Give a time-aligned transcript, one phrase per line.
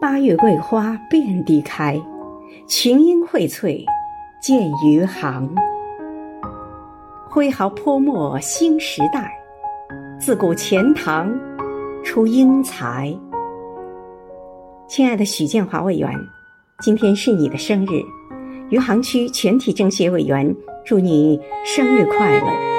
[0.00, 2.00] 八月桂花遍地开，
[2.68, 3.84] 群英荟萃
[4.40, 5.52] 见余杭。
[7.28, 9.28] 挥毫泼墨新时代，
[10.20, 11.36] 自古钱塘
[12.04, 13.12] 出英才。
[14.86, 16.08] 亲爱的许建华委员，
[16.80, 18.00] 今天是你的生日，
[18.70, 20.54] 余杭区全体政协委员，
[20.84, 22.77] 祝你生日快乐。